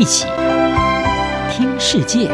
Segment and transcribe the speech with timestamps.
[0.00, 0.24] 一起
[1.52, 2.26] 听世界，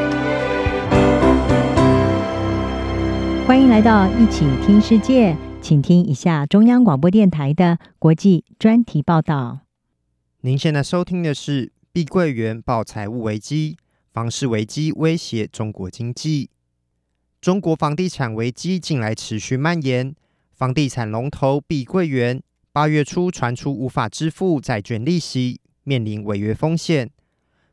[3.45, 9.63] 欢迎来到一起听世界，请听一下中央广播电台的国际专题报道。
[10.43, 13.77] 您现在收听的是碧桂园爆财务危机，
[14.13, 16.51] 房市危机威胁中国经济。
[17.41, 20.15] 中国房地产危机近来持续蔓延，
[20.53, 22.41] 房地产龙头碧桂园
[22.71, 27.11] 八月初传出无法支付债券利息，面临违约风险。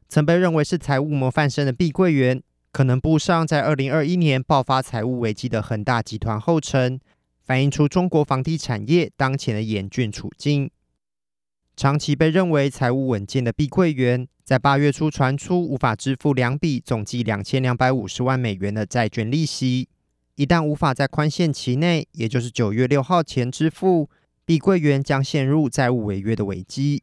[0.09, 6.99] 曾被认为是财务模范生的碧桂园，可能步上在二零二一年爆发财务危机的恒大集团后尘，
[7.43, 10.69] 反映出中国房地产业当前的严峻处境。
[11.75, 19.89] 长期被认为财务稳健的碧桂园，在八月初传出无法支付两笔总计两千两百五十万美元的债券利息，
[20.35, 24.07] 一旦无法在宽限期内，也就是九月六号前支付，
[24.45, 27.01] 碧桂园将陷入债务违约的危机。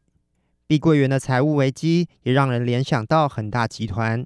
[0.71, 4.25] 碧桂园的财务危机也让人联想到恒大集团。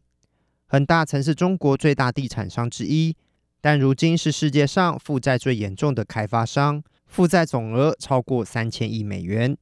[0.68, 3.16] 恒大曾是中国最大地产商之一，
[3.62, 9.58] 但如今是世界上负债最严重的开发商，负债总额超过三千亿美元。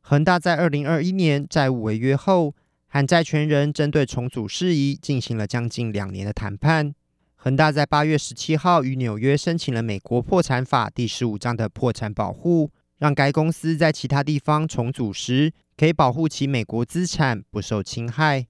[0.00, 2.56] 恒大在二零二一年债务违约后，
[2.88, 6.92] 和债权人针对重组事宜进行了将近两年的谈判。
[7.36, 18.46] 恒大在八月十七号与纽约申请了美国破产法第十五章的破产保护，让该公司在其他地方重组时可以保护其美国资产不受侵害。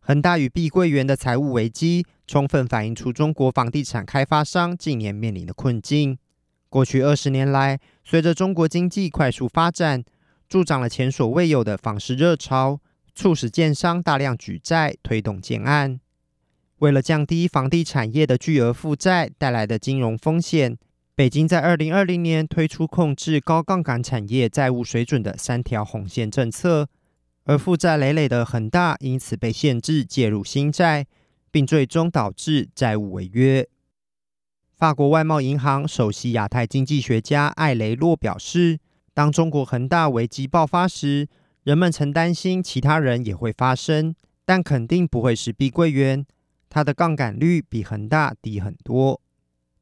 [0.00, 6.18] 恒大与碧桂园的财务危机，充分反映出中国房地产开发商近年面临的困境。
[6.68, 10.02] 过去二十年来，随着中国经济快速发展，
[10.48, 12.80] 助长了前所未有的房市热潮，
[13.14, 16.00] 促使建商大量举债推动建案。
[16.78, 20.76] 为了降低房地产业的巨额负债带来的金融风险，
[21.16, 26.88] 北京在二零二零年推出控制高杠杆产业债务水准的三条红线政策，
[27.44, 31.06] 而负债累累的恒大因此被限制介入新债，
[31.52, 33.64] 并最终导致债务违约。
[34.76, 38.80] 法国外贸银行首席亚太经济学家艾雷洛表示。
[39.16, 41.28] 当中国恒大危机爆发时，
[41.62, 44.12] 人们曾担心其他人也会发生，
[44.44, 46.26] 但肯定不会是碧桂园。
[46.68, 49.20] 它的杠杆率比恒大低很多。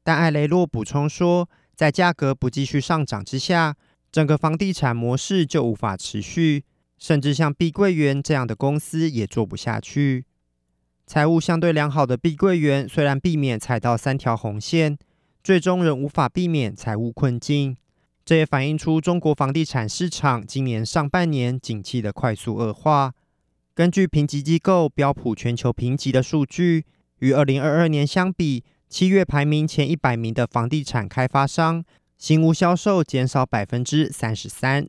[0.03, 3.75] 但艾雷洛补充说，在价格不继续上涨之下，
[4.11, 6.65] 整个房地产模式就无法持续，
[6.97, 10.25] 甚至像碧桂园这样的公司也做不下去。
[11.05, 14.97] 财务相对良好的碧桂园虽然避免踩到三条红线，
[15.43, 17.75] 最终仍无法避免财务困境。
[18.25, 23.13] 这也反映出中国房地产市场今年上半年景气的快速恶化。
[23.75, 26.85] 根据评级机构标普全球评级的数据，
[27.19, 28.63] 与二零二二年相比，
[28.93, 31.83] 七月排名前一百名的房地产开发商
[32.15, 34.87] 新屋销售减少百分之三十三，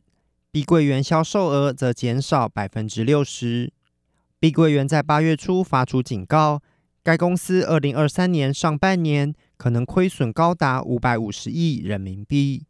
[0.51, 3.73] 碧桂园销售额则减少百分之六十。
[4.39, 6.61] 碧桂园在八月初发出警告，
[7.01, 12.67] 该公司二零二三年上半年可能亏损高达五百五十亿人民币。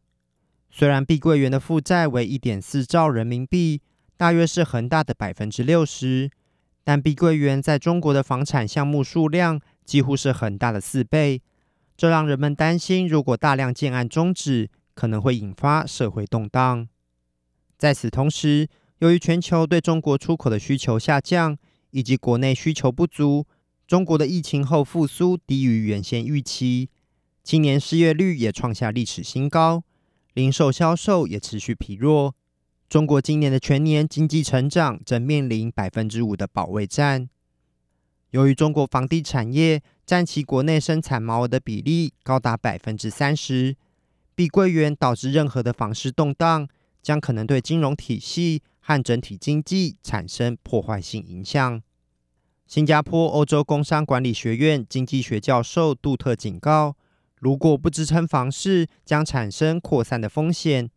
[0.72, 3.82] 虽然碧桂园的负债为一点四兆人民币，
[4.16, 6.32] 大约是恒大的百分之六十，
[6.86, 11.42] 但碧桂园在中国的房产项目数量几乎是很大的四倍，
[11.96, 16.88] 这让人们担心，如果大量建案终止，可能会引发社会动荡。
[17.78, 18.68] 在此同时，
[19.00, 21.58] 由于全球对中国出口的需求下降，
[21.92, 23.46] 以及国内需求不足，
[23.86, 26.90] 中国的疫情后复苏低于原先预期，
[27.44, 29.84] 今年失业率也创下历史新高。
[30.34, 32.34] 零售销售也持续疲弱。
[32.90, 37.30] 中国今年的全年经济成长正面临百分之五的保卫战。
[38.36, 43.78] 由于中国房地产业占其国内生产毛额的比例高达百分之三十，
[44.36, 46.68] 碧桂园导致任何的房市动荡，
[47.02, 51.82] 将可能对金融体系和整体经济产生破坏性影响。
[52.68, 56.98] 新加坡欧洲工商管理学院经济学教授杜特警告。
[57.40, 60.90] 如果不支撑房市，将产生扩散的风险，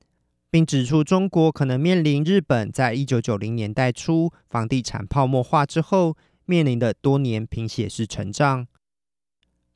[0.51, 6.17] 并指出中国可能面临日本在一九九零年代初房地产泡沫化之后
[6.49, 8.67] 面临的多年贫血式成长。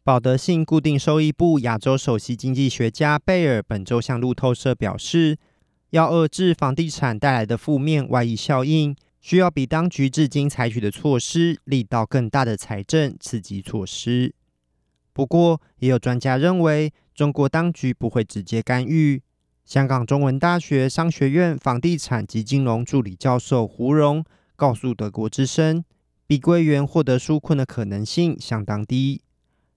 [0.03, 5.39] 保德信固定收益部亚洲首席经济学家贝尔本周向路透社表示，
[5.91, 14.35] 要遏制房地产带来的负面外溢效应，需要比当局至今采取的措施力道更大的财政刺激措施。
[15.13, 19.23] 不过，也有专家认为，中国当局不会直接干预。
[19.65, 24.25] 香港中文大学商学院房地产及金融助理教授胡荣
[24.57, 25.85] 告诉德国之声，
[26.33, 29.21] 碧桂园获得纾困的可能性相当低。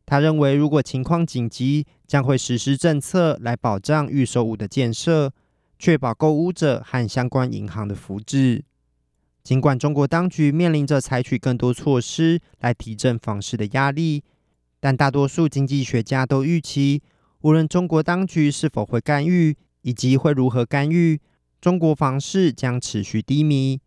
[0.06, 5.34] 他认为，如果情况紧急，将会实施政策来保障预售屋的建设，
[5.78, 8.62] 确保购屋者和相关银行的福祉。
[9.44, 14.24] 尽管中国当局面临着采取更多措施来提振房市的压力，
[14.80, 17.04] 但大多数经济学家都预期，
[17.42, 21.20] 无论中国当局是否会干预，以及会如何干预，
[21.60, 23.82] 中国房市将持续低迷。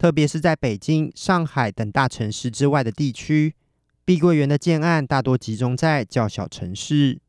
[0.00, 3.54] 特别是在北京、上海等大城市之外的地区，
[4.02, 7.20] 碧桂园的建案大多集中在较小城市。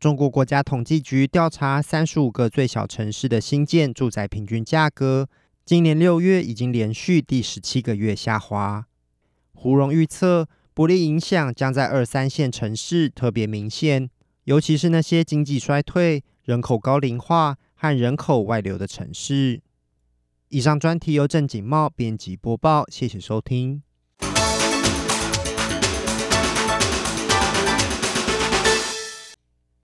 [0.00, 5.28] 中国国家统计局调查三十五个最小城市的新建住宅平均价格。
[5.64, 8.88] 今年六月已经连续第十七个月下滑。
[9.52, 14.10] 胡荣预测，不利影响将在二三线城市特别明显，
[14.46, 19.62] 尤其是那些经济衰退、人口高龄化和人口外流的城市。
[20.54, 23.82] 以上专题由正经茂编辑播报，谢谢收听。